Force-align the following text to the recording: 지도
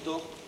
지도 0.00 0.39